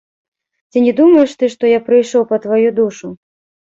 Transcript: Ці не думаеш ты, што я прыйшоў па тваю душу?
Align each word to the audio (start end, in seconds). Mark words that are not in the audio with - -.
Ці 0.73 0.83
не 0.85 0.93
думаеш 1.01 1.37
ты, 1.43 1.53
што 1.53 1.63
я 1.77 1.87
прыйшоў 1.93 2.29
па 2.35 2.43
тваю 2.45 2.69
душу? 2.85 3.17